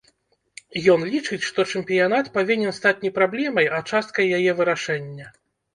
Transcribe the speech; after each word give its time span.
Ён 0.93 1.03
лічыць, 1.11 1.47
што 1.49 1.59
чэмпіянат 1.75 2.33
павінен 2.39 2.75
стаць 2.79 2.97
не 3.05 3.15
праблемай, 3.19 3.73
а 3.77 3.87
часткай 3.95 4.37
яе 4.41 4.51
вырашэння. 4.63 5.33